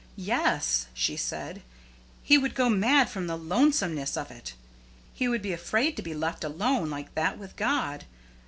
[0.15, 1.61] "Yes," she said;
[2.23, 4.55] "he would go mad from the lonesomeness of it.
[5.13, 8.05] He would be afraid to be left alone like that with God.